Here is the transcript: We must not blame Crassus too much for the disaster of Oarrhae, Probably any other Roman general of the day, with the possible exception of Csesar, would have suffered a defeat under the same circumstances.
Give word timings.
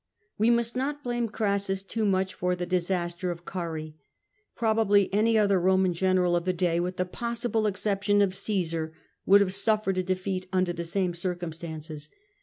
We 0.39 0.49
must 0.49 0.75
not 0.75 1.03
blame 1.03 1.29
Crassus 1.29 1.83
too 1.83 2.05
much 2.05 2.33
for 2.33 2.55
the 2.55 2.65
disaster 2.65 3.29
of 3.29 3.45
Oarrhae, 3.45 3.93
Probably 4.55 5.13
any 5.13 5.37
other 5.37 5.59
Roman 5.61 5.93
general 5.93 6.35
of 6.35 6.43
the 6.43 6.53
day, 6.53 6.79
with 6.79 6.97
the 6.97 7.05
possible 7.05 7.67
exception 7.67 8.19
of 8.23 8.31
Csesar, 8.31 8.93
would 9.27 9.41
have 9.41 9.53
suffered 9.53 9.99
a 9.99 10.01
defeat 10.01 10.47
under 10.51 10.73
the 10.73 10.85
same 10.85 11.13
circumstances. 11.13 12.09